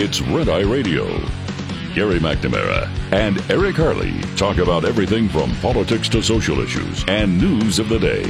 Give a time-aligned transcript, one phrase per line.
[0.00, 1.06] It's Red Eye Radio.
[1.92, 7.80] Gary McNamara and Eric Harley talk about everything from politics to social issues and news
[7.80, 8.24] of the day.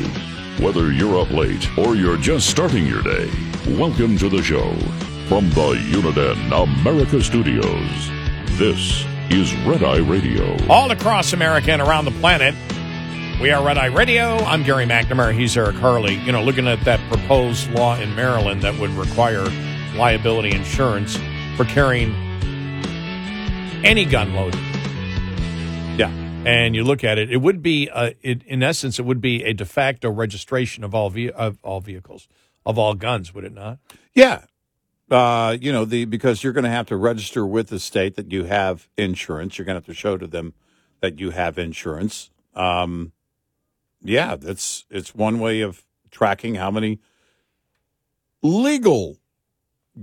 [0.64, 3.30] Whether you're up late or you're just starting your day,
[3.76, 4.74] welcome to the show.
[5.28, 8.08] From the Uniden America Studios,
[8.58, 10.56] this is Red Eye Radio.
[10.70, 12.54] All across America and around the planet,
[13.42, 14.38] we are Red Eye Radio.
[14.38, 15.34] I'm Gary McNamara.
[15.34, 16.14] He's Eric Harley.
[16.14, 19.44] You know, looking at that proposed law in Maryland that would require
[19.94, 21.18] liability insurance
[21.58, 22.14] for carrying
[23.84, 24.60] any gun loaded.
[25.98, 26.08] Yeah.
[26.46, 29.42] And you look at it, it would be, uh, it, in essence, it would be
[29.42, 32.28] a de facto registration of all ve- of all vehicles,
[32.64, 33.78] of all guns, would it not?
[34.14, 34.44] Yeah.
[35.10, 38.30] Uh, you know, the because you're going to have to register with the state that
[38.30, 39.58] you have insurance.
[39.58, 40.54] You're going to have to show to them
[41.00, 42.30] that you have insurance.
[42.54, 43.10] Um,
[44.00, 47.00] yeah, that's it's one way of tracking how many
[48.42, 49.18] legal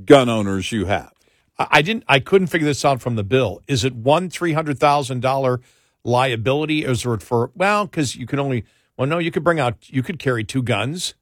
[0.04, 1.15] gun owners you have.
[1.58, 3.62] I, didn't, I couldn't figure this out from the bill.
[3.68, 5.62] Is it one three hundred thousand dollar
[6.04, 6.86] liability?
[6.86, 7.86] Or is it for well?
[7.86, 8.66] Because you can only
[8.98, 11.16] well, no, you could bring out, you could carry two guns.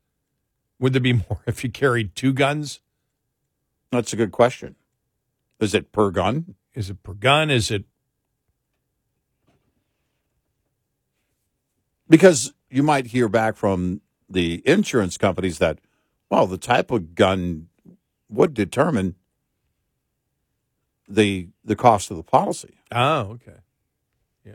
[0.80, 2.80] Would there be more if you carried two guns?
[3.92, 4.76] That's a good question.
[5.60, 6.56] Is it per gun?
[6.74, 7.50] Is it per gun?
[7.50, 7.86] Is it
[12.10, 15.80] Because you might hear back from the insurance companies that,
[16.30, 17.70] well, the type of gun
[18.30, 19.16] would determine
[21.08, 22.76] the the cost of the policy.
[22.92, 23.58] Oh, okay.
[24.46, 24.54] Yeah.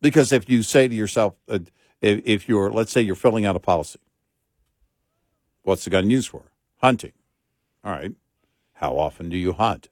[0.00, 1.60] Because if you say to yourself, uh,
[2.00, 4.00] if, if you're, let's say you're filling out a policy,
[5.62, 6.42] what's the gun used for?
[6.80, 7.12] Hunting.
[7.84, 8.12] All right.
[8.74, 9.88] How often do you hunt?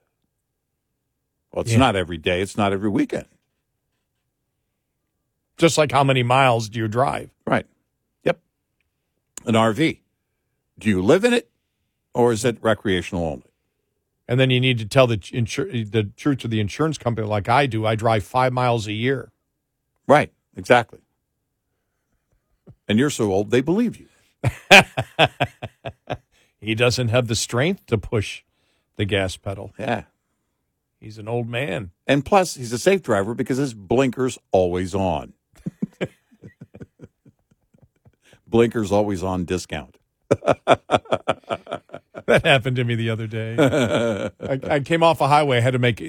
[1.53, 1.77] Well, it's Yeah.
[1.79, 2.41] not every day.
[2.41, 3.27] It's not every weekend.
[5.57, 7.29] Just like how many miles do you drive?
[7.45, 7.65] Right.
[8.23, 8.39] Yep.
[9.45, 9.99] An RV.
[10.79, 11.49] Do you live in it
[12.13, 13.50] or is it recreational only?
[14.31, 17.49] And then you need to tell the insur- the truth to the insurance company, like
[17.49, 17.85] I do.
[17.85, 19.33] I drive five miles a year.
[20.07, 20.31] Right.
[20.55, 20.99] Exactly.
[22.87, 24.07] And you're so old, they believe you.
[26.61, 28.43] He doesn't have the strength to push
[28.95, 29.73] the gas pedal.
[29.79, 30.03] Yeah.
[30.99, 31.89] He's an old man.
[32.05, 35.33] And plus, he's a safe driver because his blinker's always on.
[38.47, 39.97] blinker's always on discount.
[42.31, 43.55] That happened to me the other day.
[43.59, 46.01] I, I came off a highway, I had to make,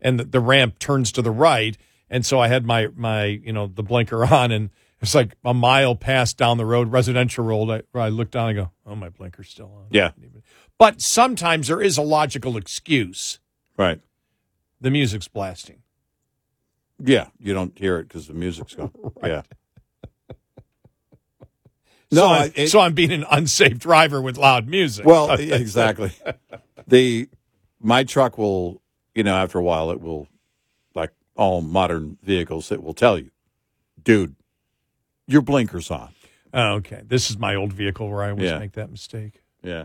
[0.00, 1.76] and the, the ramp turns to the right,
[2.10, 4.70] and so I had my my you know the blinker on, and
[5.00, 7.70] it's like a mile past down the road, residential road.
[7.70, 9.86] I, I look down, and go, oh, my blinker's still on.
[9.90, 10.12] Yeah.
[10.78, 13.38] But sometimes there is a logical excuse.
[13.76, 14.00] Right.
[14.80, 15.82] The music's blasting.
[16.98, 17.28] Yeah.
[17.38, 18.92] You don't hear it because the music's gone.
[19.24, 19.42] Yeah.
[22.12, 25.04] So, No, I'm, I- it- so I'm being an unsafe driver with loud music.
[25.06, 26.12] Well, exactly.
[26.86, 27.28] the
[27.80, 28.80] my truck will,
[29.14, 30.28] you know, after a while, it will,
[30.94, 33.30] like all modern vehicles, it will tell you,
[34.02, 34.34] dude,
[35.26, 36.10] your blinker's on.
[36.54, 37.02] oh, okay.
[37.06, 38.58] This is my old vehicle where I always Yeah.
[38.58, 39.42] make that mistake.
[39.62, 39.84] Yeah.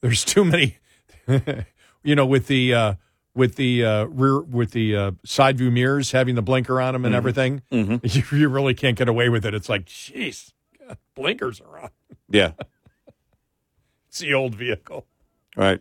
[0.00, 0.78] There's too many,
[2.02, 2.94] you know, with the uh,
[3.34, 7.04] with the uh, rear with the uh, side view mirrors having the blinker on them
[7.04, 7.62] and everything.
[7.70, 8.00] Mhm.
[8.32, 9.54] You, you really can't get away with it.
[9.54, 10.52] It's like, jeez,
[11.14, 11.90] blinkers are on.
[12.28, 12.52] Yeah.
[14.08, 15.06] It's the old vehicle.
[15.56, 15.80] Right.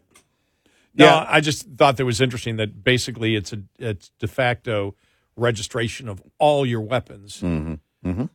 [0.95, 1.25] No, Yeah.
[1.27, 4.95] I just thought that was interesting that basically it's a it's de facto
[5.35, 7.41] registration of all your weapons.
[7.41, 8.09] Mm-hmm.
[8.09, 8.25] Mm-hmm.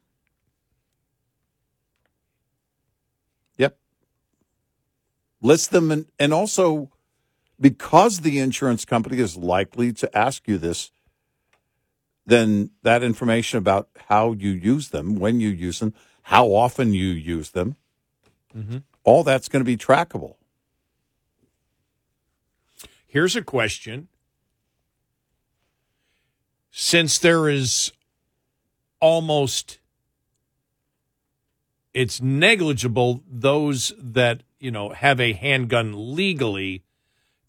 [3.56, 3.78] Yep.
[5.40, 6.90] List them and, and also
[7.58, 10.90] because the insurance company is likely to ask you this,
[12.26, 15.94] then that information about how you use them, when you use them,
[16.26, 17.76] how often you use them,
[18.52, 18.82] Mhm.
[19.04, 20.34] all that's going to be trackable.
[23.06, 24.08] Here's a question.
[26.72, 27.92] Since there is
[29.00, 29.78] almost
[31.94, 36.82] it's negligible those that, you know, have a handgun legally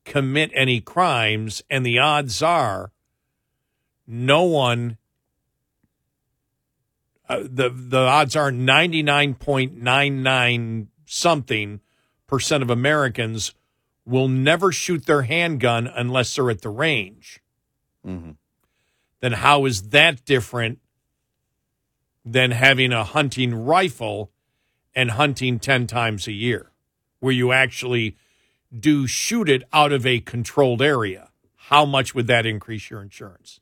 [0.05, 2.91] commit any crimes and the odds are
[4.05, 4.97] no one
[7.29, 11.79] uh, the the odds are 99.99 something
[12.27, 13.53] percent of Americans
[14.05, 17.41] will never shoot their handgun unless they're at the range.
[18.05, 18.31] Mm-hmm.
[19.19, 20.79] Then how is that different
[22.23, 24.31] than having a hunting rifle
[24.95, 26.71] and hunting 10 times a year,
[27.19, 28.15] where you actually
[28.77, 31.29] do shoot it out of a controlled area?
[31.55, 33.59] How much would that increase your insurance?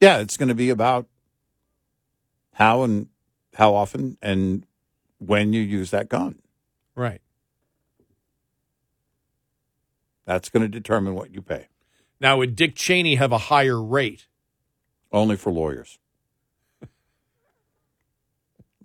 [0.00, 1.06] Yeah, it's going to be about
[2.54, 3.08] how and
[3.54, 4.66] how often and
[5.18, 6.40] when you use that gun.
[6.94, 7.20] Right.
[10.26, 11.68] That's going to determine what you pay.
[12.20, 14.26] Now, would Dick Cheney have a higher rate?
[15.12, 15.98] Only for lawyers.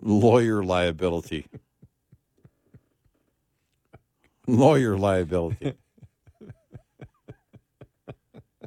[0.00, 1.46] Lawyer liability.
[4.46, 5.74] Lawyer liability.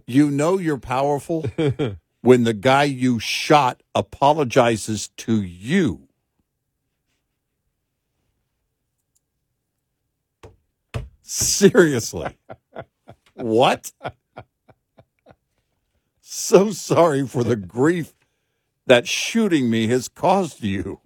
[0.08, 1.46] You know you're powerful
[2.26, 6.08] when the guy you shot apologizes to you.
[11.22, 12.36] Seriously.
[13.36, 13.92] what?
[16.20, 18.16] So sorry for the grief
[18.88, 21.02] that shooting me has caused you.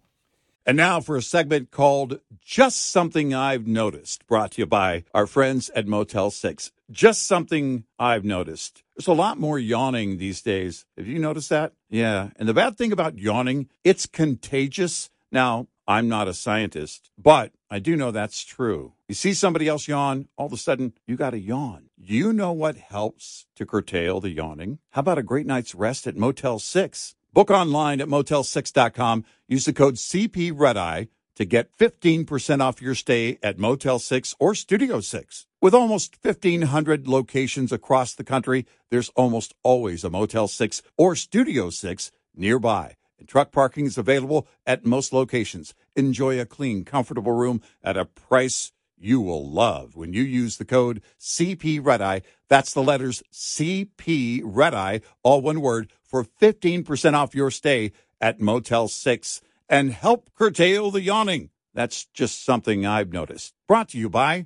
[0.66, 5.28] And now for a segment called Just Something I've Noticed, brought to you by our
[5.28, 6.72] friends at Motel 6.
[6.92, 8.84] Just something I've noticed.
[8.96, 10.86] There's a lot more yawning these days.
[10.98, 11.74] Have you noticed that?
[11.90, 12.30] Yeah.
[12.36, 15.10] And the bad thing about yawning, it's contagious.
[15.32, 18.94] Now, I'm not a scientist, but I do know that's true.
[19.08, 21.90] You see somebody else yawn, all of a sudden you got to yawn.
[21.98, 24.80] You know what helps to curtail the yawning?
[24.92, 27.16] How about a great night's rest at Motel 6?
[27.34, 29.26] Book online at motel6.com.
[29.48, 34.54] Use the code CP Red to get 15% off your stay at Motel 6 or
[34.54, 35.48] Studio 6.
[35.62, 41.70] With almost 1,500 locations across the country, there's almost always a Motel 6 or Studio
[41.70, 42.96] 6 nearby.
[43.20, 45.74] And truck parking is available at most locations.
[45.98, 50.64] Enjoy a clean, comfortable room at a price you will love when you use the
[50.64, 52.22] code CP Red Eye.
[52.48, 57.92] That's the letters CP Red Eye, all one word, for 15% off your stay
[58.22, 61.50] at Motel 6 and help curtail the yawning.
[61.74, 63.54] That's just something I've noticed.
[63.68, 64.46] Brought to you by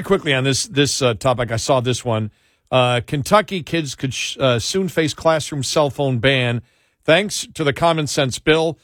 [0.00, 2.30] Very quickly on this this uh, topic, I saw this one.
[2.70, 6.62] Uh, Kentucky kids could sh- uh, soon face classroom cell phone ban
[7.04, 8.78] thanks to the common sense bill.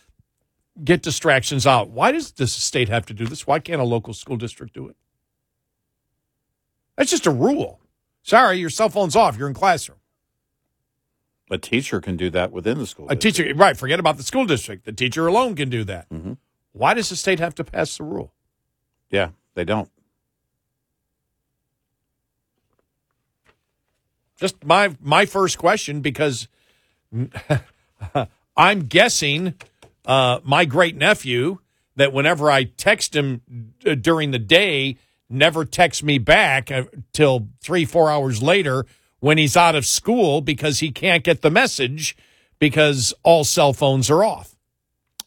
[0.85, 1.89] Get distractions out.
[1.89, 3.47] Why does this state have to do this?
[3.47, 4.97] Why can't a local school district do it?
[6.97, 7.81] That's just a rule.
[8.23, 9.39] Sorry, your cell phone's off.
[9.39, 9.99] You're in classroom.
[11.51, 13.07] A teacher can do that within the school.
[13.09, 13.49] A district.
[13.49, 13.75] teacher, right?
[13.75, 14.85] Forget about the school district.
[14.85, 16.11] The teacher alone can do that.
[16.11, 16.37] Mhm.
[16.73, 18.35] Why does the state have to pass the rule?
[19.11, 19.89] Yeah, they don't.
[24.37, 26.49] Just my my first question because
[28.57, 29.55] I'm guessing
[30.05, 31.59] uh, my great nephew
[31.97, 33.41] that whenever I text him
[33.87, 34.99] uh, during the day,
[35.31, 38.87] never texts me back uh, till three four hours later
[39.21, 42.17] when he's out of school because he can't get the message
[42.59, 44.55] because all cell phones are off.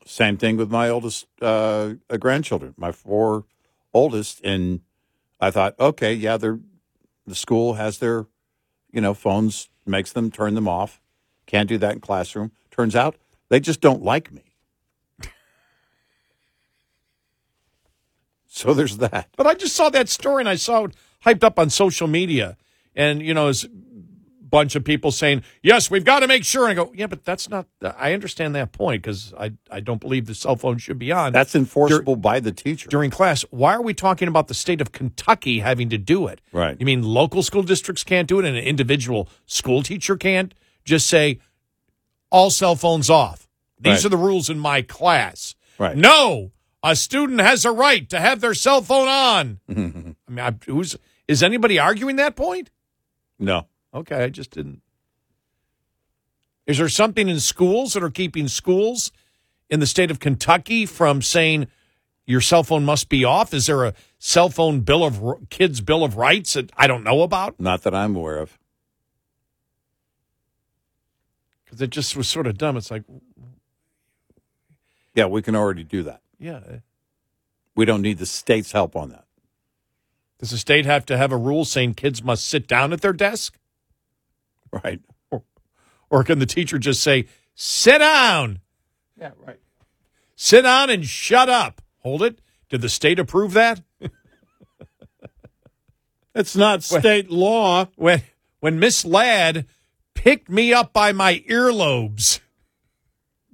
[0.06, 3.46] Same thing with my oldest uh, grandchildren, my four
[3.94, 4.82] oldest, and
[5.40, 6.60] I thought, okay, yeah, they're
[7.30, 8.26] the school has their,
[8.92, 11.02] you know, phones makes them turn them off.
[11.46, 12.52] Can't do that in classroom.
[12.72, 13.16] Turns out
[13.50, 14.44] they just don't like me.
[18.52, 19.30] So there's that.
[19.38, 20.94] But I just saw that story and I saw it
[21.24, 22.58] hyped up on social media.
[22.96, 23.70] And, you know, it's a
[24.50, 26.68] bunch of people saying, yes, we've got to make sure.
[26.68, 30.00] And I go, yeah, but that's not, I understand that point because I, I don't
[30.02, 32.90] believe the cell phone should be on That's enforceable by the teacher.
[32.90, 33.44] during class.
[33.52, 36.42] Why are we talking about the state of Kentucky having to do it?
[36.52, 36.76] Right.
[36.80, 40.54] You mean local school districts can't do it and an individual school teacher can't
[40.86, 41.40] just say,
[42.32, 43.48] all cell phones off?
[43.80, 44.06] These Right.
[44.06, 45.56] are the rules in my class.
[45.78, 45.96] Right.
[45.96, 46.52] No,
[46.84, 49.60] a student has a right to have their cell phone on.
[49.70, 50.96] I mean, I, who's
[51.28, 52.72] is anybody arguing that point?
[53.38, 53.68] No.
[53.94, 54.82] Okay, I just didn't.
[56.68, 59.12] Is there something in schools that are keeping schools
[59.70, 61.68] in the state of Kentucky from saying
[62.28, 63.54] your cell phone must be off?
[63.54, 67.24] Is there a cell phone bill of kids bill of rights that I don't know
[67.24, 67.60] about?
[67.60, 68.60] Not that I'm aware of.
[71.66, 72.78] Because it just was sort of dumb.
[72.78, 73.04] It's like,
[75.16, 76.22] Yeah, we can already do that.
[76.40, 76.60] yeah,
[77.76, 79.26] We don't need the state's help on that.
[80.40, 83.14] Does the state have to have a rule saying kids must sit down at their
[83.14, 83.58] desk?
[84.84, 85.02] Right.
[86.12, 88.60] Or can the teacher just say, sit down,
[89.20, 89.60] Yeah, right.
[90.36, 91.82] sit down and shut up?
[92.00, 92.40] Hold it.
[92.70, 93.82] Did the state approve that?
[96.36, 97.88] It's not state law.
[97.96, 98.22] When
[98.60, 99.66] when Miss Ladd
[100.14, 102.40] picked me up by my earlobes,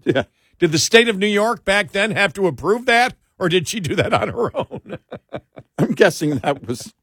[0.04, 0.24] Yeah.
[0.60, 3.16] did the state of New York back then have to approve that?
[3.40, 4.98] Or did she do that on her own?
[5.78, 6.94] I'm guessing that was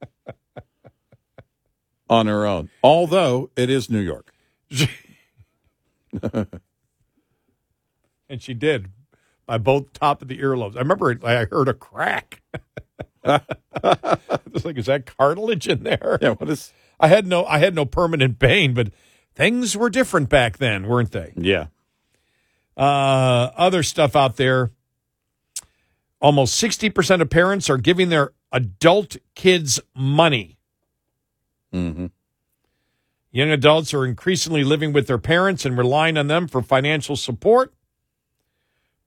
[2.13, 2.69] on her own.
[2.83, 4.35] Although it is New York.
[8.29, 8.91] and she did
[9.47, 10.77] by both top of the earlobes.
[10.77, 12.43] I remember it, I heard a crack.
[13.25, 13.41] I
[14.53, 16.19] was like, is that cartilage in there?
[16.21, 18.89] Yeah, what is I had no I had no permanent pain, but
[19.35, 21.33] things were different back then, weren't they?
[21.35, 21.69] Yeah.
[22.77, 24.71] Uh, other stuff out there.
[26.21, 30.57] Almost 60% of parents are giving their adult kids money.
[31.73, 32.07] Mm-hmm.
[33.31, 37.73] Young adults are increasingly living with their parents and relying on them for financial support.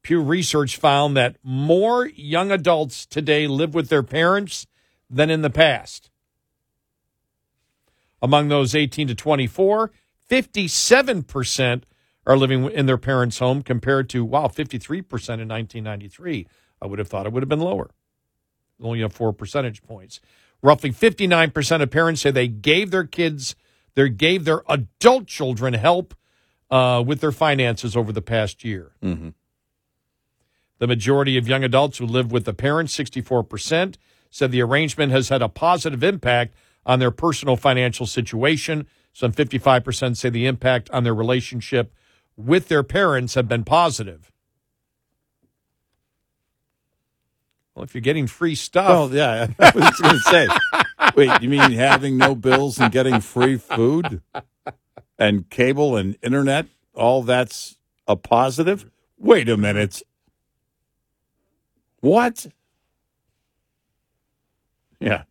[0.01, 4.67] Pew Research found that more young adults today live with their parents
[5.09, 6.09] than in the past.
[8.21, 9.91] Among those 18 to 24,
[10.29, 11.83] 57%
[12.25, 16.47] are living in their parents' home compared to, wow, 53% in 1993.
[16.81, 17.91] I would have thought it would have been lower,
[18.81, 20.19] only a four percentage points.
[20.65, 23.55] Roughly 59% of parents say they gave their kids,
[23.93, 26.15] they gave their adult children help
[26.71, 28.93] uh, with their finances over the past year.
[29.03, 29.29] Mm-hmm.
[30.79, 33.97] The majority of young adults who live with the parents, 64%,
[34.31, 38.87] said the arrangement has had a positive impact on their personal financial situation.
[39.13, 41.93] Some 55% say the impact on their relationship
[42.35, 44.31] with their parents have been positive.
[47.75, 49.47] Well, if you're getting free stuff, Oh, yeah.
[49.59, 50.47] I was going to say,
[51.15, 54.21] wait, you mean having no bills and getting free food
[55.19, 56.67] and cable and internet?
[56.93, 57.77] All that's
[58.07, 58.89] a positive?
[59.17, 60.01] Wait a minute.
[61.99, 62.47] What?
[64.99, 65.23] Yeah.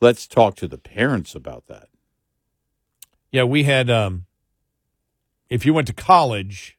[0.00, 1.88] Let's talk to the parents about that.
[3.32, 3.88] yeah, we had.
[3.88, 4.26] Um,
[5.48, 6.76] if you went to college,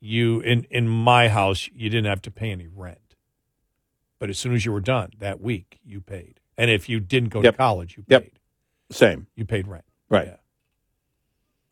[0.00, 2.98] you in in my house, you didn't have to pay any rent.
[4.22, 6.38] But as soon as you were done that week, you paid.
[6.56, 7.54] And if you didn't go Yep.
[7.54, 8.22] to college, you Yep.
[8.22, 8.38] paid.
[8.88, 9.26] Same.
[9.34, 9.84] You paid rent.
[10.08, 10.28] Right.
[10.28, 10.36] Yeah.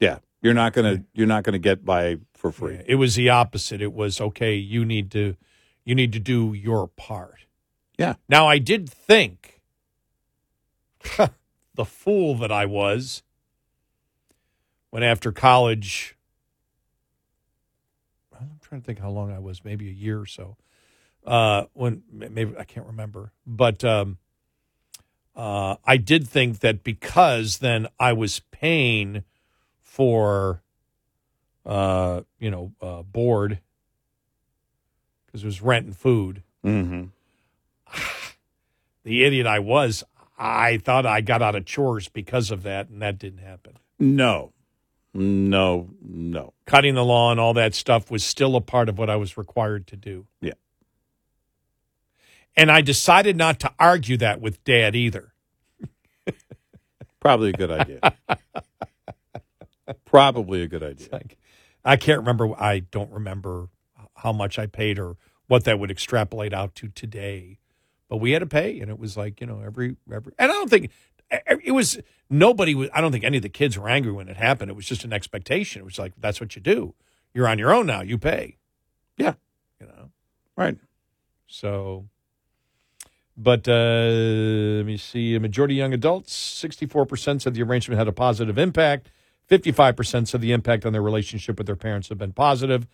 [0.01, 0.19] Yeah.
[0.43, 2.75] You're not going to you're not to get by for free.
[2.75, 3.81] Yeah, It was the opposite.
[3.81, 4.57] It was okay.
[4.57, 5.37] You need to,
[5.85, 7.47] you need to do your part.
[7.97, 8.15] Yeah.
[8.29, 9.63] Now I did think,
[11.77, 13.23] the fool that I was,
[14.91, 16.17] when after college,
[18.33, 20.57] I'm trying to think how long I was, maybe a year or so.
[21.27, 24.19] Uh, when maybe I can't remember, but um,
[25.37, 29.25] uh, I did think that because then I was paying
[29.83, 30.63] for
[31.65, 33.61] uh, you know, uh, board
[35.27, 36.43] because it was rent and food.
[36.65, 37.05] Mm-hmm.
[39.03, 40.05] The idiot I was,
[40.39, 43.79] I thought I got out of chores because of that, and that didn't happen.
[43.99, 44.53] No.
[45.15, 45.89] No.
[46.03, 46.53] No.
[46.67, 49.87] Cutting the lawn, all that stuff was still a part of what I was required
[49.87, 50.27] to do.
[50.43, 50.53] Yeah.
[52.57, 55.33] And I decided not to argue that with dad either.
[57.21, 58.01] Probably a good idea.
[60.05, 61.09] Probably a good idea.
[61.13, 61.37] Like,
[61.85, 62.55] I can't remember.
[62.61, 63.69] I don't remember
[64.17, 65.17] how much I paid or
[65.47, 67.59] what that would extrapolate out to today.
[68.09, 70.33] But we had to pay, and it was like you know every every.
[70.39, 70.91] And I don't think
[71.31, 72.75] it was nobody.
[72.75, 74.71] Was, I don't think any of the kids were angry when it happened.
[74.71, 75.83] It was just an expectation.
[75.83, 76.95] It was like that's what you do.
[77.33, 78.01] You're on your own now.
[78.01, 78.57] You pay.
[79.17, 79.35] Yeah.
[79.81, 80.11] You know.
[80.57, 80.77] Right.
[81.47, 82.07] So,
[83.37, 83.73] but uh,
[84.79, 85.35] let me see.
[85.35, 89.11] A majority of young adults, 64% said the arrangement had a positive impact.
[89.51, 92.87] 55% said the impact on their relationship with their parents have been positive.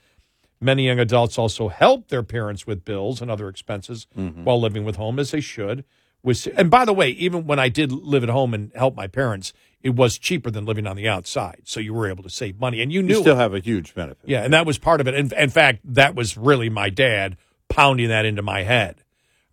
[0.61, 4.97] Many young adults also help their parents with bills and other expenses while living with
[4.97, 5.85] home, as they should.
[6.23, 9.07] With, and by the way, even when I did live at home and help my
[9.07, 9.53] parents,
[9.83, 11.61] it was cheaper than living on the outside.
[11.65, 13.23] So you were able to save money, and you knew You it.
[13.23, 14.29] still have a huge benefit.
[14.29, 15.15] Yeah, and that was part of it.
[15.15, 17.37] In, in fact, that was really my dad
[17.69, 19.03] pounding that into my head.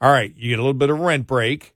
[0.03, 1.73] All right, you get a little bit of rent break.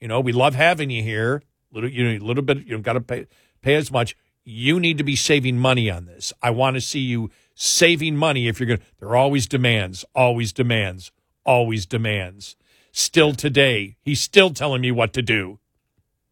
[0.00, 1.42] You know, we love having you here.
[1.70, 2.64] Little, you know, a little bit.
[2.64, 3.26] You don't got to pay
[3.60, 4.16] pay as much.
[4.42, 6.32] You need to be saving money on this.
[6.42, 8.48] I want to see you saving money.
[8.48, 11.12] If you're going, to there are always demands, always demands,
[11.44, 12.56] always demands.
[12.90, 15.58] Still today, he's still telling me what to do.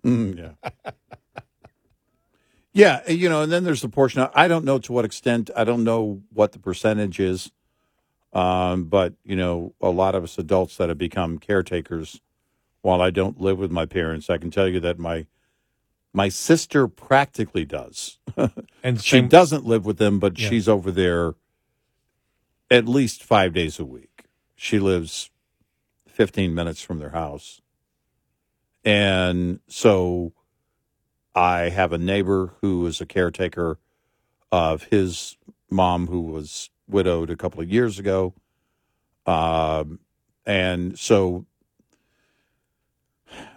[0.02, 0.90] Mm, yeah.
[2.72, 4.26] yeah, you know, and then there's the portion.
[4.34, 5.50] I don't know to what extent.
[5.54, 7.52] I don't know what the percentage is,
[8.32, 12.20] um, but you know, a lot of us adults that have become caretakers
[12.82, 15.26] while I don't live with my parents, I can tell you that my
[16.12, 18.18] my sister practically does.
[18.82, 20.48] And she same- doesn't live with them, but Yeah.
[20.48, 21.34] she's over there
[22.70, 24.24] at least five days a week.
[24.54, 25.30] She lives
[26.08, 27.60] 15 minutes from their house.
[28.84, 30.32] And so
[31.34, 33.78] I have a neighbor who is a caretaker
[34.52, 35.36] of his
[35.70, 38.34] mom who was widowed a couple of years ago.
[39.26, 40.00] Um,
[40.44, 41.46] and so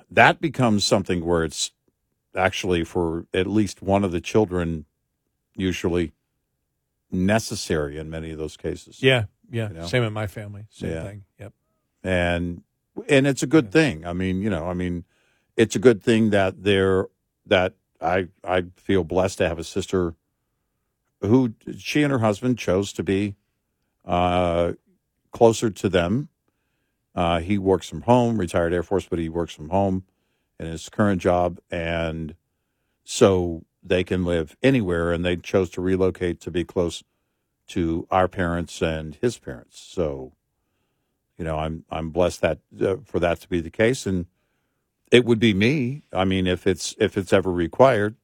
[0.10, 1.72] that becomes something where it's
[2.36, 4.86] actually for at least one of the children
[5.56, 6.12] usually
[7.12, 9.02] necessary in many of those cases.
[9.02, 9.70] Yeah, yeah.
[9.70, 9.88] You know?
[9.88, 10.66] Same in my family.
[10.70, 11.04] Same Yeah.
[11.04, 11.24] thing.
[11.40, 11.54] Yep.
[12.04, 12.64] and
[13.08, 14.06] and it's a good thing.
[14.06, 15.06] I mean, you know, I mean,
[15.56, 17.08] it's a good thing that they're
[17.46, 20.16] that I I feel blessed to have a sister
[21.22, 23.36] who she and her husband chose to be
[24.06, 24.74] uh,
[25.32, 26.30] closer to them.
[27.16, 30.04] Uh, he works from home, retired Air Force, but he works from home
[30.60, 32.36] in his current job, and
[33.04, 35.12] so they can live anywhere.
[35.12, 37.04] And they chose to relocate to be close
[37.68, 39.80] to our parents and his parents.
[39.80, 40.34] So
[41.40, 44.28] you know i'm i'm blessed that uh, for that to be the case and
[45.12, 48.16] it would be me i mean if it's if it's ever required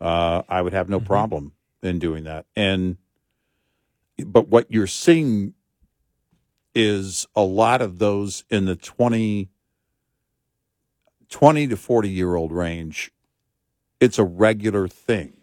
[0.00, 2.46] uh i would have no problem in doing that.
[2.56, 2.96] And
[4.26, 5.54] but what you're seeing
[6.74, 9.48] is a lot of those in the 20
[11.28, 13.12] 20 to 40 year old range.
[14.00, 15.34] It's a regular thing.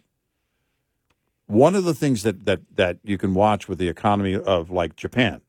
[1.46, 4.96] One of the things that that that you can watch with the economy of like
[4.96, 5.42] japan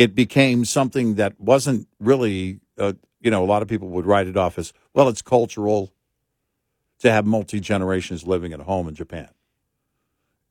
[0.00, 4.26] it became something that wasn't really, uh, you know, a lot of people would write
[4.26, 5.92] it off as, well, it's cultural
[7.00, 9.28] to have multi generations living at home in Japan.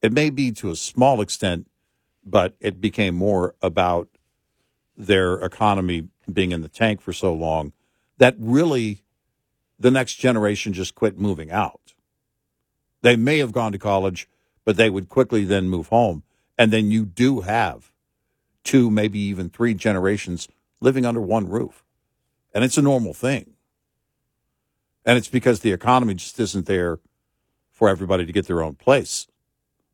[0.02, 1.68] It may be to a small extent,
[2.26, 4.10] but it became more about
[4.98, 7.74] their economy being in the tank for so long
[8.18, 9.04] that really
[9.80, 11.94] the next generation just quit moving out.
[13.02, 14.28] They may have gone to college,
[14.66, 16.24] but they would quickly then move home.
[16.58, 17.92] And then you do have
[18.64, 20.50] two, maybe even three generations
[20.82, 21.86] living under one roof.
[22.54, 23.56] And it's a normal thing.
[25.10, 27.00] And it's because the economy just isn't there
[27.72, 29.26] for everybody to get their own place.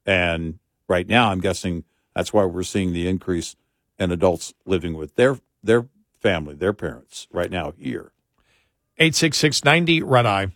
[0.06, 3.56] And right now, I'm guessing that's why we're seeing the increase
[3.97, 5.88] in adults living with their their
[6.19, 8.12] family, their parents right now here.
[8.97, 10.47] 86690 Red Eye.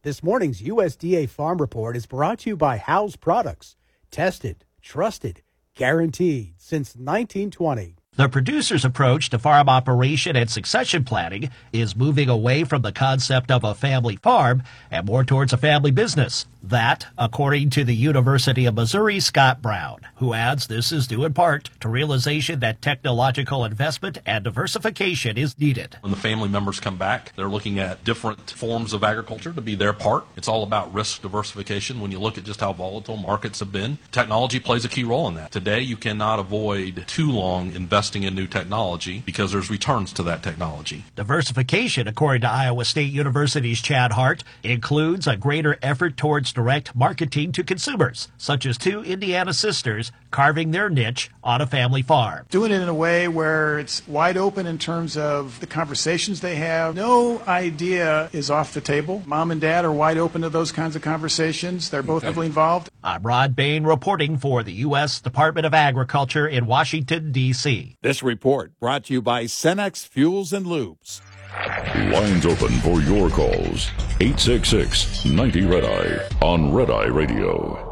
[0.00, 3.76] This morning's USDA Farm Report is brought to you by Howes Products.
[4.10, 5.42] Tested, trusted,
[5.74, 7.96] guaranteed since 1920.
[8.14, 13.50] The producer's approach to farm operation and succession planning is moving away from the concept
[13.50, 16.44] of a family farm and more towards a family business.
[16.62, 21.34] That, according to the University of Missouri Scott Brown, who adds this is due in
[21.34, 25.96] part to realization that technological investment and diversification is needed.
[26.02, 29.74] When the family members come back, they're looking at different forms of agriculture to be
[29.74, 30.24] their part.
[30.36, 32.00] It's all about risk diversification.
[32.00, 35.26] When you look at just how volatile markets have been, technology plays a key role
[35.26, 35.50] in that.
[35.50, 40.44] Today, you cannot avoid too long investing in new technology because there's returns to that
[40.44, 41.04] technology.
[41.16, 47.52] Diversification, according to Iowa State University's Chad Hart, includes a greater effort towards direct marketing
[47.52, 52.46] to consumers, such as two Indiana sisters carving their niche on a family farm.
[52.50, 56.56] doing it in a way where it's wide open in terms of the conversations they
[56.56, 56.94] have.
[56.94, 59.22] No idea is off the table.
[59.26, 61.90] Mom and dad are wide open to those kinds of conversations.
[61.90, 62.88] They're both heavily involved.
[63.04, 65.20] I'm Rod Bain reporting for the U.S.
[65.20, 67.96] Department of Agriculture in Washington, D.C.
[68.02, 71.20] This report brought to you by Cenex Fuels and Lubes.
[71.52, 73.90] Lines open for your calls.
[74.20, 77.88] 866 90 Red Eye on Red Eye Radio.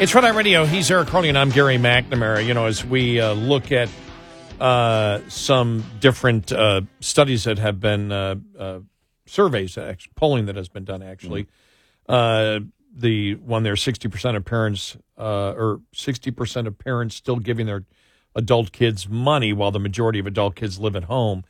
[0.00, 0.64] It's Red Eye Radio.
[0.64, 2.44] He's Eric and I'm Gary McNamara.
[2.44, 3.88] You know, as we uh, look at
[4.60, 8.80] uh, some different uh, studies that have been uh, uh,
[9.26, 11.46] surveys, actually, polling that has been done, actually,
[12.08, 12.60] uh,
[12.94, 17.84] the one there, 60% of parents, uh, or 60% of parents still giving their
[18.34, 21.44] adult kids money while the majority of adult kids live at home.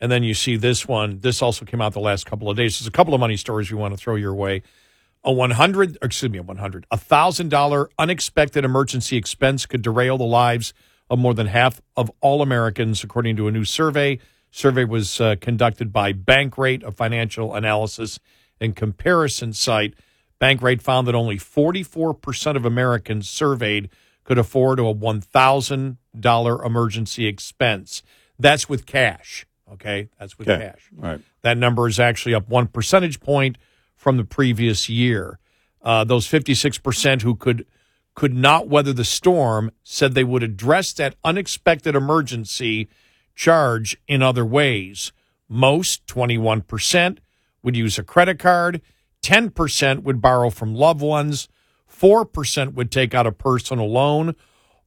[0.00, 1.20] And then you see this one.
[1.20, 2.78] This also came out the last couple of days.
[2.78, 4.62] There's a couple of money stories we want to throw your way.
[5.24, 10.74] A 100, excuse me, a 100, a $1,000 unexpected emergency expense could derail the lives
[11.12, 14.18] of more than half of all Americans, according to a new survey.
[14.50, 18.18] Survey was uh, conducted by Bankrate, a financial analysis
[18.58, 19.92] and comparison site.
[20.40, 23.90] Bankrate found that only 44% of Americans surveyed
[24.24, 28.02] could afford a $1,000 emergency expense.
[28.38, 29.44] That's with cash.
[29.74, 30.66] Okay, that's with Okay.
[30.66, 30.88] cash.
[30.96, 31.20] All right.
[31.42, 33.58] That number is actually up one percentage point
[33.96, 35.38] from the previous year.
[35.82, 37.66] Uh, those 56% who could
[38.14, 42.88] could not weather the storm said they would address that unexpected emergency
[43.34, 45.12] charge in other ways.
[45.48, 47.18] Most, 21%,
[47.62, 48.82] would use a credit card,
[49.22, 51.48] 10% would borrow from loved ones,
[51.90, 54.34] 4% would take out a personal loan.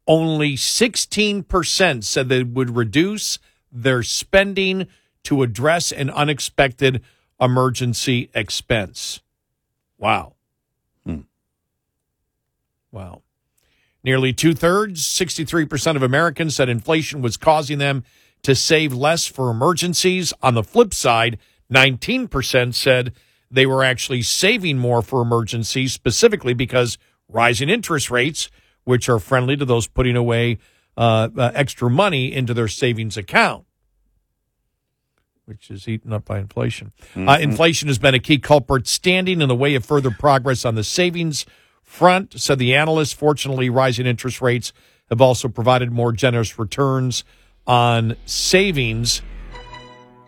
[0.08, 3.40] Only 16% said they would reduce
[3.72, 4.88] their spending
[5.24, 7.02] to address an unexpected
[7.40, 9.22] emergency expense.
[9.98, 10.35] Wow.
[12.96, 13.24] Wow.
[14.06, 18.06] Nearly two thirds, 63% of Americans said inflation was causing them
[18.44, 20.32] to save less for emergencies.
[20.42, 21.38] On the flip side,
[21.74, 23.12] 19% said
[23.52, 28.50] they were actually saving more for emergencies, specifically because rising interest rates,
[28.86, 30.58] which are friendly to those putting away
[30.96, 33.66] uh, uh, extra money into their savings account
[35.48, 36.92] which is eaten up by inflation.
[37.16, 40.74] Uh, inflation has been a key culprit standing in the way of further progress on
[40.74, 41.46] the savings
[41.86, 43.16] front, said the analyst.
[43.16, 44.74] Fortunately, rising interest rates
[45.10, 47.24] have also provided more generous returns
[47.66, 49.22] on savings.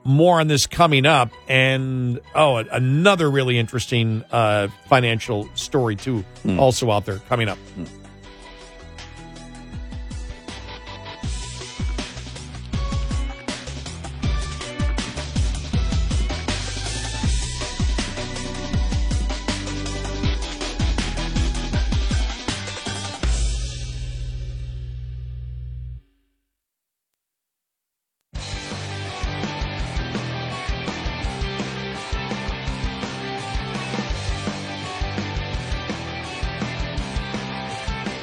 [0.04, 1.32] More on this coming up.
[1.50, 6.24] And, oh, another really interesting uh, financial story, too,
[6.58, 7.58] also out there coming up.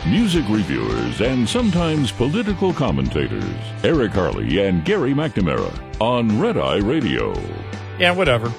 [0.06, 3.42] Music reviewers and sometimes political commentators,
[3.82, 7.32] Eric Harley and Gary McNamara on Red Eye Radio.
[7.98, 8.52] Yeah, whatever.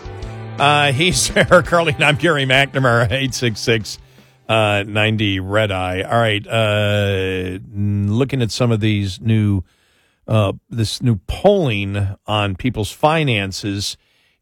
[0.58, 4.00] Uh, he's Eric Harley, and I'm Gary McNamara, 866
[4.50, 6.02] uh, 90 Red Eye.
[6.02, 6.48] All right.
[6.48, 9.62] Uh, looking at some of these new,
[10.28, 13.98] uh, this new polling on people's finances,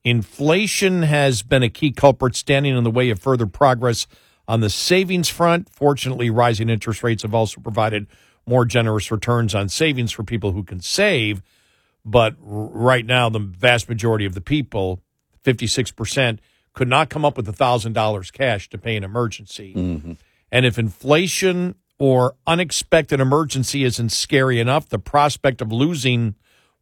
[0.06, 4.08] inflation has been a key culprit standing in the way of further progress
[4.54, 5.68] on the savings front.
[5.68, 8.06] Fortunately, rising interest rates have also provided
[8.46, 11.42] more generous returns on savings for people who can save.
[12.06, 15.02] But right now, the vast majority of the people,
[15.44, 16.38] 56%,
[16.74, 19.74] could not come up with $1,000 cash to pay an emergency.
[19.76, 20.13] Mm-hmm.
[20.52, 26.36] And if inflation or unexpected emergency isn't scary enough, the prospect of losing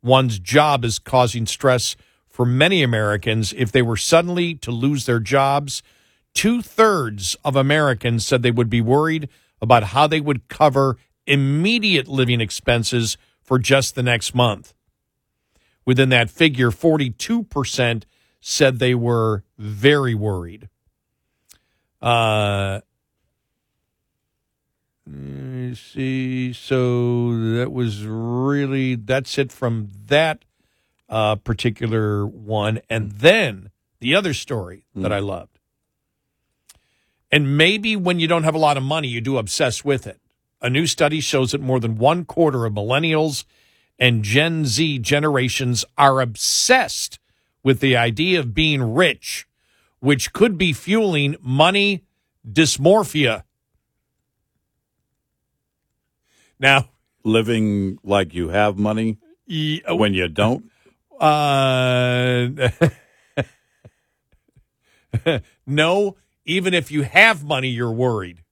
[0.03, 1.95] one's job is causing stress
[2.27, 3.53] for many Americans.
[3.55, 5.81] If they were suddenly to lose their jobs,
[6.33, 9.29] two thirds of Americans said they would be worried
[9.61, 14.73] about how they would cover immediate living expenses for just the next month.
[15.85, 18.03] Within that figure, 42%
[18.39, 20.69] said they were very worried.
[22.01, 22.81] Uh,
[25.75, 26.53] see.
[26.53, 30.45] So that was really, that's it from that
[31.09, 32.81] uh, particular one.
[32.89, 35.59] And then the other story that I loved.
[37.31, 40.19] And maybe when you don't have a lot of money, you do obsess with it.
[40.61, 43.45] A new study shows that more than one quarter of millennials
[43.97, 47.19] and Gen Z generations are obsessed
[47.63, 49.47] with the idea of being rich,
[49.99, 52.03] which could be fueling money
[52.47, 53.43] dysmorphia.
[56.59, 56.89] Now,
[57.23, 59.17] Living like you have money
[59.47, 60.71] y- when you don't.
[61.19, 62.47] Uh,
[65.67, 66.15] no,
[66.45, 68.43] even if you have money, you're worried.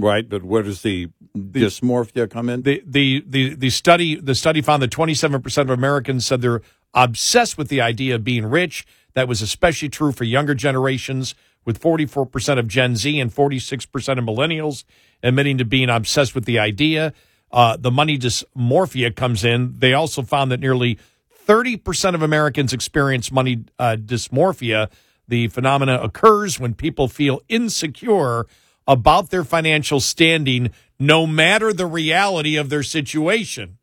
[0.00, 2.62] Right, but where does the dysmorphia come in?
[2.62, 6.62] The, the the the study the study found that 27% of Americans said they're
[6.94, 8.86] obsessed with the idea of being rich.
[9.14, 11.34] That was especially true for younger generations,
[11.64, 14.84] with 44% of Gen Z and 46% of millennials
[15.22, 17.12] admitting to being obsessed with the idea.
[17.50, 19.74] Uh, the money dysmorphia comes in.
[19.78, 20.98] They also found that nearly
[21.46, 24.90] 30% of Americans experience money uh, dysmorphia.
[25.28, 28.46] The phenomena occurs when people feel insecure
[28.86, 33.78] about their financial standing, no matter the reality of their situation.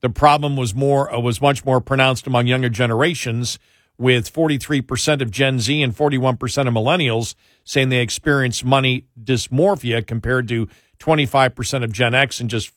[0.00, 3.58] The problem was more uh, was much more pronounced among younger generations,
[4.00, 6.32] with 43% of Gen Z and 41%
[6.66, 10.68] of millennials saying they experience money dysmorphia compared to
[10.98, 12.72] 25% of Gen X and just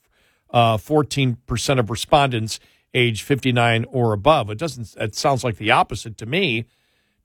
[0.50, 2.60] uh, 14% of respondents
[2.94, 4.50] age 59 or above.
[4.50, 4.96] It doesn't.
[5.00, 6.66] It sounds like the opposite to me.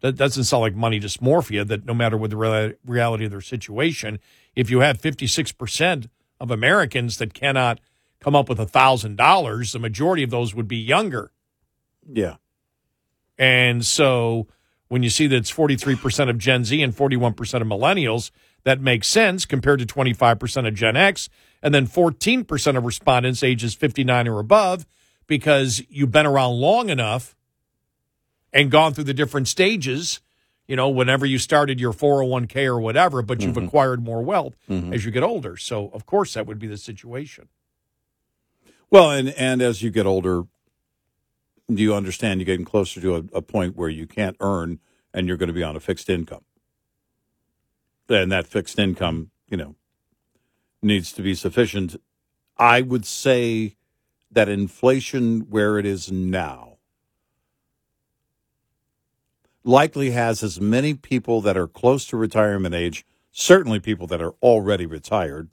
[0.00, 1.66] That doesn't sound like money dysmorphia.
[1.66, 4.18] That no matter what the rea- reality of their situation,
[4.54, 6.09] if you have 56%
[6.40, 7.81] of Americans that cannot
[8.20, 11.33] come up with a thousand dollars, the majority of those would be younger.
[12.11, 12.37] Yeah.
[13.37, 14.48] And so
[14.88, 18.31] when you see that it's 43% of Gen Z and 41% of millennials,
[18.64, 21.28] that makes sense compared to 25% of Gen X
[21.62, 24.87] and then 14% of respondents ages 59 or above
[25.29, 27.37] because you've been around long enough
[28.53, 30.21] and gone through the different stages,
[30.67, 33.67] you know, whenever you started your 401k or whatever, but you've mm-hmm.
[33.67, 34.93] acquired more wealth mm-hmm.
[34.93, 35.57] as you get older.
[35.57, 37.49] So, of course, that would be the situation.
[38.91, 40.45] Well, and and as you get older,
[41.73, 44.81] do you understand you're getting closer to a, a point where you can't earn
[45.12, 46.45] and you're going to be on a fixed income.
[48.09, 49.75] And that fixed income, you know,
[50.83, 52.01] needs to be sufficient.
[52.57, 53.77] I would say
[54.31, 56.79] that inflation where it is now
[59.64, 64.33] likely has as many people that are close to retirement age, certainly people that are
[64.43, 65.51] already retired.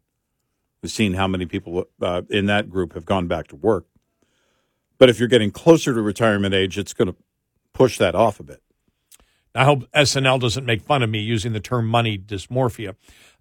[0.82, 3.86] We've seen how many people uh, in that group have gone back to work.
[4.98, 7.16] But if you're getting closer to retirement age, it's going to
[7.74, 8.62] push that off a bit.
[9.54, 12.96] I hope SNL doesn't make fun of me using the term money dysmorphia.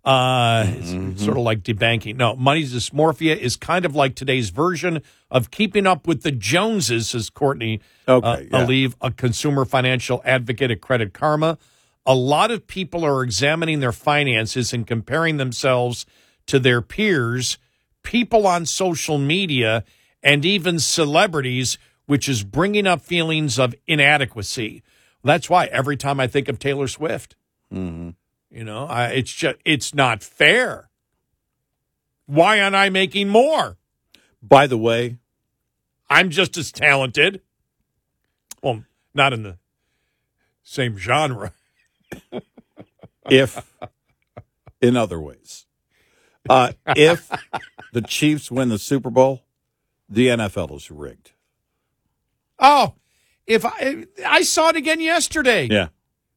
[0.04, 2.16] Uh, it's sort of like debanking.
[2.16, 7.08] No, money dysmorphia is kind of like today's version of keeping up with the Joneses,
[7.08, 8.66] says Courtney Okay, uh, yeah.
[8.66, 11.56] Alev, a consumer financial advocate at Credit Karma.
[12.04, 16.04] A lot of people are examining their finances and comparing themselves
[16.46, 17.56] to their peers,
[18.02, 19.84] people on social media,
[20.22, 24.82] and even celebrities, which is bringing up feelings of inadequacy.
[25.22, 27.36] That's why every time I think of Taylor Swift,
[28.54, 30.88] you know, I, it's just it's not fair.
[32.26, 33.76] Why aren't I making more?
[34.40, 35.18] By the way,
[36.08, 37.42] I'm just as talented.
[38.62, 39.58] Well, not in the
[40.62, 41.52] same genre.
[43.28, 43.74] if
[44.80, 45.66] in other ways,
[46.48, 47.28] uh, if
[47.92, 49.42] the Chiefs win the Super Bowl,
[50.08, 51.32] the NFL is rigged.
[52.60, 52.94] Oh,
[53.48, 55.66] if I I saw it again yesterday.
[55.68, 55.88] Yeah,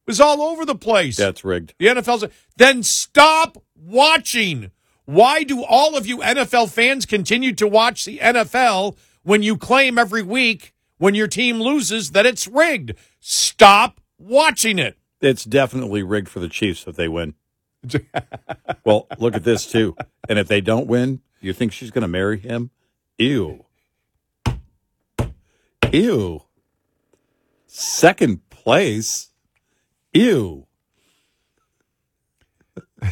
[0.08, 1.16] was all over the place.
[1.16, 1.74] that's rigged.
[1.78, 2.24] The NFL's
[2.56, 4.72] then stop watching.
[5.04, 9.98] Why do all of you NFL fans continue to watch the NFL when you claim
[9.98, 12.94] every week when your team loses that it's rigged?
[13.20, 14.98] Stop watching it.
[15.20, 17.34] It's definitely rigged for the Chiefs if they win.
[18.84, 19.96] well, look at this too.
[20.28, 22.70] And if they don't win, you think she's going to marry him?
[23.18, 23.64] Ew.
[25.92, 26.42] Ew.
[27.66, 29.27] Second place.
[30.12, 30.66] Ew.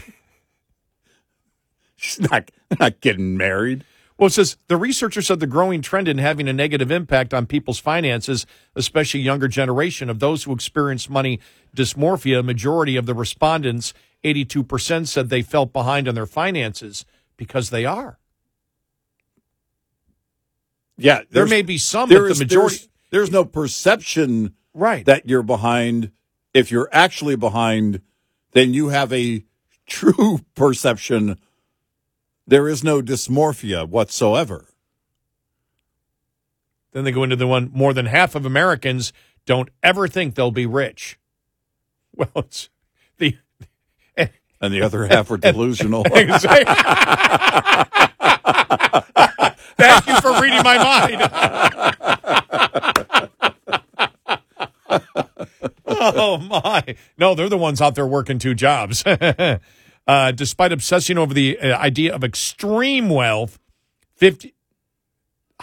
[1.96, 3.85] she's not not getting married.
[4.18, 7.44] Well, it says the researcher said the growing trend in having a negative impact on
[7.46, 11.38] people's finances, especially younger generation of those who experience money
[11.76, 13.92] dysmorphia, majority of the respondents,
[14.24, 17.04] 82%, said they felt behind on their finances
[17.37, 18.18] because they are.
[20.96, 22.76] Yeah, There may be some, there but is- the majority.
[22.76, 25.04] There's, there's no perception Right.
[25.04, 26.11] that you're behind.
[26.57, 28.01] If you're actually behind,
[28.53, 29.45] then you have a
[29.85, 31.37] true perception.
[32.47, 34.64] There is no dysmorphia whatsoever.
[36.92, 39.12] Then they go into the one more than half of Americans
[39.45, 41.19] don't ever think they'll be rich.
[42.16, 42.71] Well, it's
[43.19, 43.37] the
[44.16, 46.03] And the other half are delusional.
[46.05, 46.31] Thank
[50.07, 52.42] you for reading my mind.
[56.16, 56.97] oh my!
[57.19, 59.05] No, they're the ones out there working two jobs.
[60.07, 63.59] uh, despite obsessing over the uh, idea of extreme wealth,
[64.14, 64.55] fifty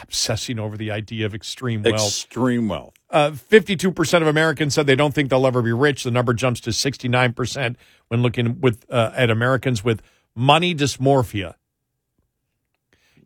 [0.02, 2.02] obsessing over the idea of extreme wealth.
[2.02, 2.94] Extreme wealth.
[3.10, 6.04] Uh, 52% of Americans said they don't think they'll ever be rich.
[6.04, 7.76] The number jumps to 69%
[8.08, 10.02] when looking with uh, at Americans with
[10.36, 11.54] money dysmorphia.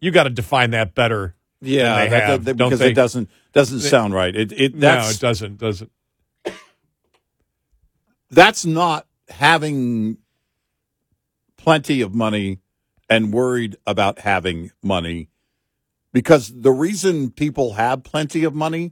[0.02, 1.36] You got to define that better.
[1.62, 4.36] Yeah, that- have, that- don't because it doesn't doesn't sound right.
[4.36, 5.58] It it no, it doesn't.
[5.58, 5.92] Doesn't.
[8.30, 10.18] That's not having
[11.58, 12.60] plenty of money
[13.10, 15.30] and worried about having money
[16.14, 18.92] because the reason people have plenty of money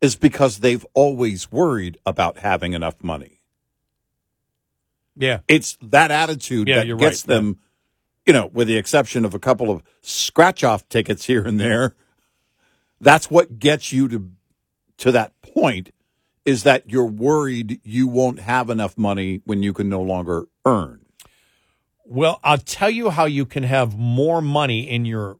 [0.00, 3.40] is because they've always worried about having enough money.
[5.16, 5.40] Yeah.
[5.48, 7.34] It's that attitude Yeah, that gets right.
[7.34, 7.58] them,
[8.26, 11.94] you know, with the exception of a couple of scratch off tickets here and there.
[13.00, 14.30] That's what gets you to
[14.98, 15.90] to that point
[16.44, 21.04] is that you're worried you won't have enough money when you can no longer earn.
[22.04, 25.38] Well, I'll tell you how you can have more money in your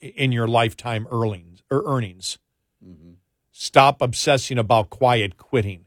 [0.00, 2.38] in your lifetime earnings or earnings.
[2.84, 3.12] Mm-hmm.
[3.50, 5.86] Stop obsessing about quiet quitting.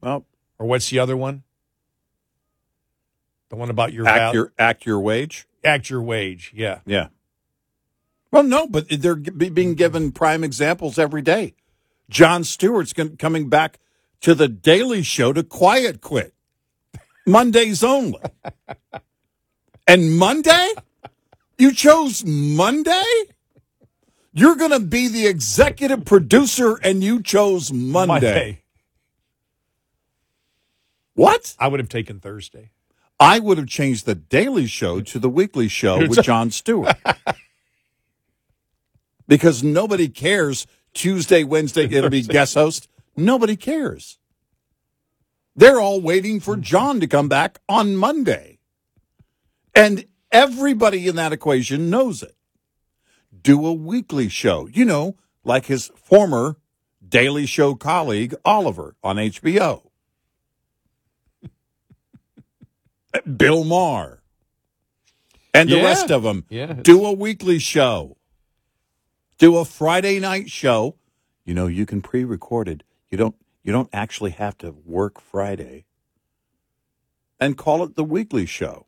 [0.00, 0.24] Well,
[0.58, 1.42] Or what's the other one?
[3.50, 5.46] The one about your act val- your act your wage.
[5.64, 6.52] act your wage.
[6.54, 6.80] Yeah.
[6.86, 7.08] Yeah.
[8.30, 9.72] Well, no, but they're being mm-hmm.
[9.72, 11.54] given prime examples every day.
[12.10, 13.78] Jon Stewart's coming back
[14.20, 16.34] to the Daily Show to quiet quit.
[17.26, 18.20] Mondays only.
[19.86, 20.72] and Monday?
[21.56, 23.04] You chose Monday?
[24.32, 28.08] You're going to be the executive producer and you chose Monday.
[28.12, 28.62] Monday.
[31.14, 31.54] What?
[31.58, 32.70] I would have taken Thursday.
[33.18, 36.96] I would have changed the Daily Show to the Weekly Show with Jon Stewart.
[39.28, 42.88] because nobody cares Tuesday, Wednesday, it'll be guest host.
[43.16, 44.18] Nobody cares.
[45.56, 46.62] They're all waiting for hmm.
[46.62, 48.58] Jon to come back on Monday.
[49.74, 52.34] And everybody in that equation knows it.
[53.42, 56.56] Do a weekly show, you know, like his former
[57.06, 59.82] Daily Show colleague, Oliver, on HBO.
[63.36, 64.22] Bill Maher.
[65.52, 65.84] And the Yeah.
[65.84, 66.44] rest of them.
[66.48, 66.74] Yeah.
[66.74, 68.16] Do a weekly show.
[69.40, 70.96] Do a Friday night show.
[71.46, 72.82] You know, you can pre-record it.
[73.08, 75.86] You don't you don't actually have to work Friday.
[77.40, 78.84] And call it the weekly show.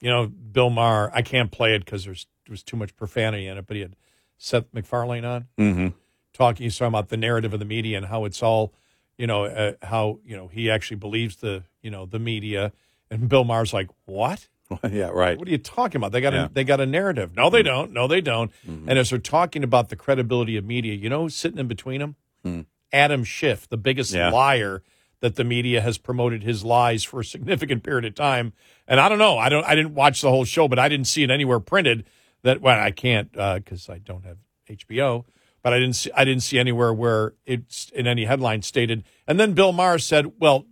[0.00, 3.46] You know, Bill Maher, I can't play it because there's there was too much profanity
[3.46, 3.94] in it, but he had
[4.36, 5.88] Seth MacFarlane on Mm-hmm.
[6.32, 6.64] talking.
[6.64, 8.74] He's talking about the narrative of the media and how it's all,
[9.16, 12.72] you know, uh, how you know he actually believes the you know the media,
[13.08, 14.48] and Bill Maher's like, what?
[14.90, 15.38] yeah, right.
[15.38, 16.12] What are you talking about?
[16.12, 16.40] They got Yeah.
[16.44, 16.52] Mm-hmm.
[16.52, 17.36] a they got a narrative.
[17.36, 17.92] No, they don't.
[17.92, 18.50] No, they don't.
[18.66, 22.00] And as they're talking about the credibility of media, you know who's sitting in between
[22.00, 22.64] them?
[22.92, 24.12] Adam Schiff, the biggest.
[24.14, 24.30] Yeah.
[24.30, 24.82] liar
[25.20, 28.52] that the media has promoted his lies for a significant period of time.
[28.86, 29.38] And I don't know.
[29.38, 29.64] I don't.
[29.64, 32.04] I didn't watch the whole show, but I didn't see it anywhere printed
[32.42, 32.60] that.
[32.60, 34.36] Well, I can't because I don't have
[34.68, 35.24] HBO.
[35.62, 36.10] But I didn't see.
[36.14, 39.02] I didn't see anywhere where it's in any headline stated.
[39.26, 40.66] And then Bill Maher said, "Well,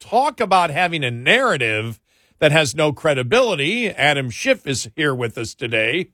[0.00, 2.00] talk about having a narrative."
[2.38, 3.88] That has no credibility.
[3.88, 6.10] Adam Schiff is here with us today.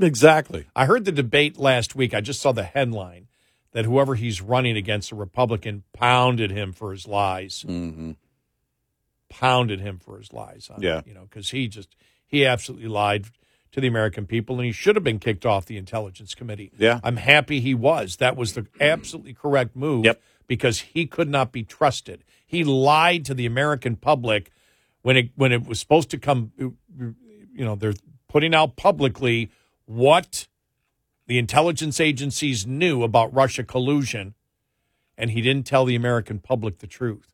[0.00, 0.66] Exactly.
[0.74, 2.14] I heard the debate last week.
[2.14, 3.28] I just saw the headline
[3.72, 7.64] that whoever he's running against, a Republican, pounded him for his lies.
[7.66, 8.12] Mm-hmm.
[9.28, 10.70] Pounded him for his lies.
[10.70, 11.02] on Yeah.
[11.04, 11.94] you know, because he just
[12.26, 13.26] he absolutely lied
[13.72, 16.72] to the American people, and he should have been kicked off the Intelligence Committee.
[16.78, 17.00] Yeah.
[17.04, 18.16] I'm happy he was.
[18.16, 20.06] That was the absolutely correct move.
[20.06, 20.22] Yep.
[20.46, 22.24] Because he could not be trusted.
[22.46, 24.50] He lied to the American public
[25.06, 26.50] when it when it was supposed to come.
[26.58, 27.94] You know, they're
[28.28, 29.52] putting out publicly
[29.84, 30.48] what
[31.28, 34.34] the intelligence agencies knew about Russia collusion,
[35.16, 37.28] and he didn't tell the American public the truth.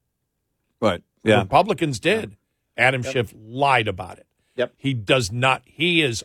[0.82, 1.02] Right.
[1.22, 1.40] The Yeah.
[1.40, 2.36] Republicans did.
[2.76, 4.26] Adam Schiff lied about it.
[4.56, 4.74] Yep.
[4.76, 5.62] He does not.
[5.64, 6.22] He is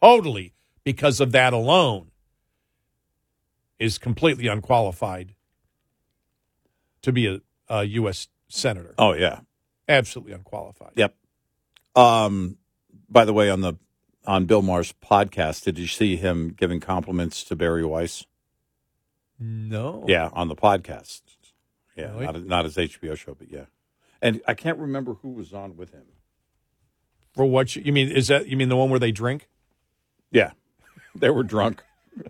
[0.00, 2.10] totally because of that alone
[3.78, 5.34] is completely unqualified
[7.02, 8.28] to be a, a U.S.
[8.48, 8.94] senator.
[8.96, 9.40] Oh yeah.
[9.88, 10.92] Absolutely unqualified.
[10.96, 11.14] Yep.
[11.94, 12.58] Um
[13.08, 13.74] by the way, on the
[14.26, 18.26] on Bill Maher's podcast, did you see him giving compliments to Bari Weiss?
[19.38, 20.04] No.
[20.08, 21.22] Yeah, on the podcast.
[21.96, 22.26] Yeah, Really?
[22.26, 23.66] not, not his HBO show, but yeah.
[24.20, 26.02] And I can't remember who was on with him.
[27.34, 28.08] For what you, you mean?
[28.10, 29.48] Is that you mean the one where they drink?
[30.32, 30.52] Yeah,
[31.14, 31.82] they were drunk.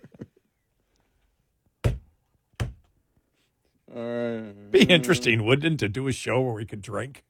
[4.71, 7.25] Be interesting, wouldn't it, to do a show where we could drink?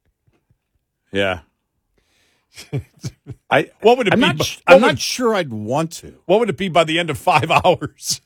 [1.16, 1.40] Yeah.
[3.50, 4.26] I What would it I'm be?
[4.26, 6.20] not, what I'm would- not sure I'd want to.
[6.26, 8.20] What would it be by the end of five hours?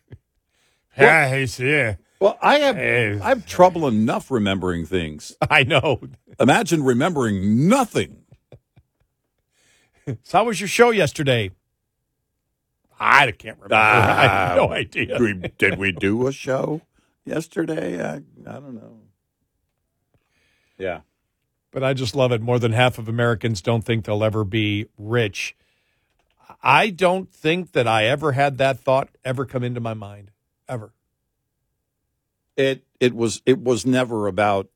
[0.98, 1.98] yeah, here.
[2.20, 2.76] Well, I have.
[3.22, 5.35] I have trouble enough remembering things.
[5.50, 6.00] I know.
[6.38, 8.24] Imagine remembering nothing.
[10.24, 11.50] So how was your show yesterday?
[12.98, 13.74] I can't remember.
[13.76, 15.16] I have ah, no idea.
[15.18, 16.83] We, did we do a show
[17.24, 18.03] yesterday?
[18.05, 18.98] I, I don't know.
[20.79, 21.00] Yeah.
[21.70, 22.40] But I just love it.
[22.40, 25.56] More than half of Americans don't think they'll ever be rich.
[26.62, 30.31] I don't think that I ever had that thought ever come into my mind.
[30.68, 30.92] Ever.
[32.56, 34.68] It it was it was never about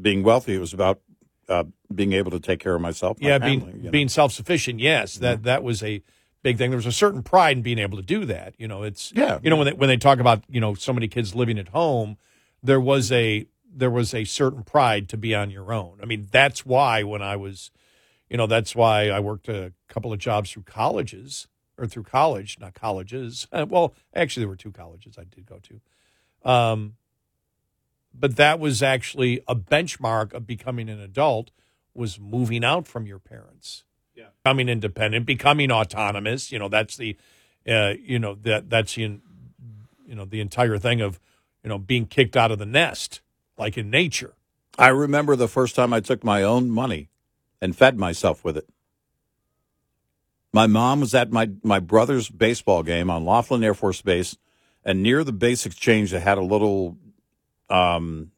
[0.00, 0.54] being wealthy.
[0.54, 1.00] It was about
[1.48, 3.20] uh, being able to take care of myself.
[3.20, 3.90] my yeah, family, being you know.
[3.90, 4.80] being self sufficient.
[4.80, 6.02] Yes, that that was a
[6.42, 6.70] big thing.
[6.70, 8.54] There was a certain pride in being able to do that.
[8.58, 9.38] You know, it's Yeah.
[9.42, 11.68] You know when they, when they talk about you know so many kids living at
[11.68, 12.16] home,
[12.62, 13.46] there was a
[13.78, 15.98] there was a certain pride to be on your own.
[16.02, 17.70] I mean, that's why when I was,
[18.28, 22.58] you know, that's why I worked a couple of jobs through colleges or through college,
[22.60, 23.46] not colleges.
[23.52, 26.50] Well, actually, there were two colleges I did go to.
[26.50, 26.96] Um,
[28.12, 31.50] but that was actually a benchmark of becoming an adult
[31.94, 34.26] was moving out from your parents yeah.
[34.42, 37.16] becoming independent becoming autonomous you know that's the
[37.68, 41.20] uh, you know that that's the you know the entire thing of
[41.62, 43.20] you know being kicked out of the nest
[43.58, 44.34] like in nature
[44.78, 47.08] I remember the first time I took my own money
[47.60, 48.68] and fed myself with it.
[50.52, 54.36] My mom was at my my brother's baseball game on Laughlin Air Force Base,
[54.84, 56.96] and near the base exchange, they had a little,
[57.68, 58.30] um,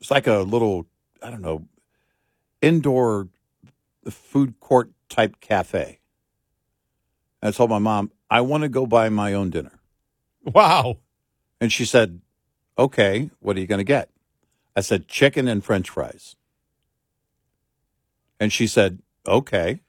[0.00, 0.86] it's like a little,
[1.22, 1.66] I don't know,
[2.60, 3.28] indoor
[4.08, 5.98] food court type cafe.
[7.40, 9.80] And I told my mom, I want to go buy my own dinner.
[10.44, 10.98] Wow.
[11.60, 12.20] And she said,
[12.78, 14.10] Okay, what are you going to get?
[14.78, 16.36] I said, Chicken and french fries.
[18.38, 19.80] And she said, Okay,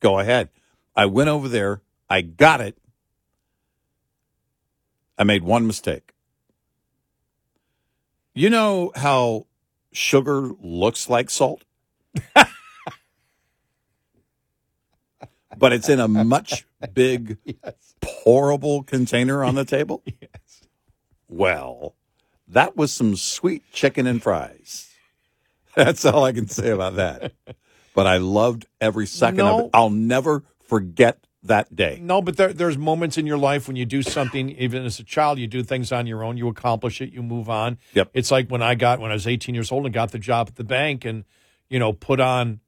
[0.00, 0.50] go ahead.
[0.94, 2.76] I went over there, I got it.
[5.16, 6.12] I made one mistake.
[8.34, 9.46] You know how
[9.92, 11.64] sugar looks like salt?
[15.56, 17.38] but it's in a much big,
[18.02, 20.02] pourable container on the table?
[20.20, 20.62] Yes.
[21.30, 21.94] Well,
[22.50, 24.88] that was some sweet chicken and fries.
[25.76, 27.32] That's all I can say about that.
[27.94, 29.64] But I loved every second of No.
[29.66, 29.70] it.
[29.74, 31.98] I'll never forget that day.
[32.02, 35.04] No, but there, there's moments in your life when you do something, even as a
[35.04, 37.78] child, you do things on your own, you accomplish it, you move on.
[37.94, 38.10] Yep.
[38.14, 40.48] It's like when I got, when I was 18 years old and got the job
[40.48, 41.24] at the bank and,
[41.68, 42.60] you know, put on,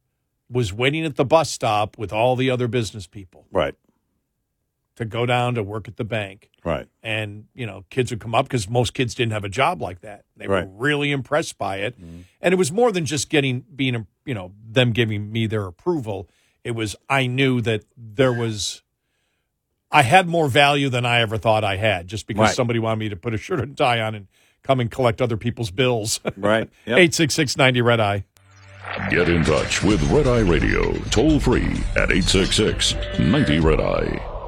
[0.49, 3.74] was waiting at the bus stop with all the other business people Right,
[5.01, 6.48] to go down to work at the bank.
[6.64, 6.86] right.
[7.03, 10.01] And, you know, kids would come up because most kids didn't have a job like
[10.03, 10.24] that.
[10.36, 10.64] They Right.
[10.64, 10.76] Mm-hmm.
[10.76, 11.96] were really impressed by it.
[12.40, 16.28] And it was more than just getting, being, you know, them giving me their approval.
[16.64, 18.82] It was, I knew that there was,
[19.90, 22.55] I had more value than I ever thought I had just because Right.
[22.55, 24.26] somebody wanted me to put a shirt and tie on and
[24.62, 26.20] come and collect other people's bills.
[26.36, 26.68] Right.
[26.86, 26.98] Yep.
[26.98, 28.24] 866 90 Red Eye.
[29.11, 34.39] Get in touch with Red Eye Radio toll free at 866 90 Red Eye.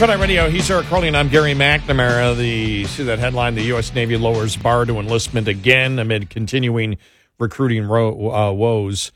[0.00, 0.48] Eye Radio.
[0.48, 2.36] He's Eric Harley, and I'm Gary McNamara.
[2.36, 3.92] The see that headline: The U.S.
[3.94, 6.98] Navy lowers bar to enlistment again amid continuing
[7.40, 9.10] recruiting ro- uh, woes.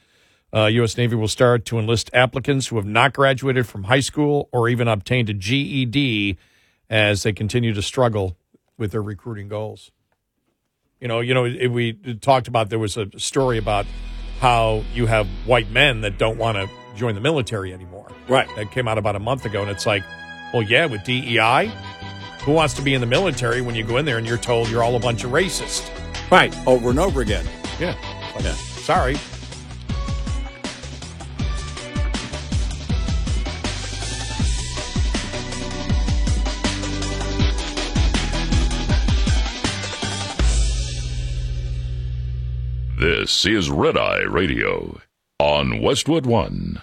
[0.53, 0.97] Uh, U.S.
[0.97, 4.89] Navy will start to enlist applicants who have not graduated from high school or even
[4.89, 6.37] obtained a GED
[6.91, 8.37] as they continue to struggle
[8.77, 9.93] with their recruiting goals.
[11.01, 13.87] You know, you know, it, we talked about there was a story about
[14.41, 18.11] how you have white men that don't want to join the military anymore.
[18.29, 18.49] Right.
[18.57, 20.03] That came out about a month ago, and it's like,
[20.53, 21.73] well, yeah, with DEI,
[22.45, 24.69] who wants to be in the military when you go in there and you're told
[24.69, 25.89] you're all a bunch of racist?
[26.31, 26.55] Right.
[26.67, 27.47] Over and over again.
[27.79, 27.95] Yeah.
[28.35, 28.55] Like, Yeah.
[28.55, 29.17] Sorry.
[42.99, 45.01] This is Red Eye Radio
[45.39, 46.83] on Westwood One.